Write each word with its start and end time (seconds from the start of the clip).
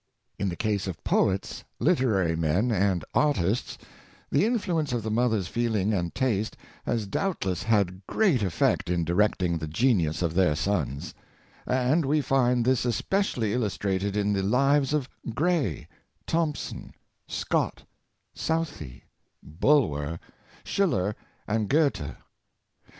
In 0.39 0.49
the 0.49 0.55
case 0.55 0.87
of 0.87 1.03
poets, 1.03 1.63
literary 1.79 2.35
men, 2.35 2.71
and 2.71 3.05
artists, 3.13 3.77
the 4.31 4.45
in 4.45 4.57
fluence 4.57 4.93
of 4.93 5.03
the 5.03 5.11
mother's 5.11 5.47
feelino^ 5.47 5.95
and 5.95 6.15
taste 6.15 6.57
has 6.87 7.05
doubtless 7.05 7.61
had 7.61 8.07
great 8.07 8.41
effect 8.41 8.89
in 8.89 9.03
directing 9.05 9.59
the 9.59 9.67
genius 9.67 10.23
of 10.23 10.33
their 10.33 10.55
sons;: 10.55 11.13
and 11.67 12.03
we 12.03 12.19
find 12.19 12.65
this 12.65 12.83
especially 12.83 13.53
illustrated 13.53 14.17
in 14.17 14.33
the 14.33 14.41
lives 14.41 14.91
of 14.95 15.07
Gray, 15.35 15.87
Thomson, 16.25 16.93
Scott, 17.27 17.83
Southey, 18.33 19.03
Bulwer, 19.43 20.19
Schiller, 20.63 21.15
and 21.47 21.71
Mothers 21.71 21.85
of 21.87 21.93
Poets. 21.93 22.13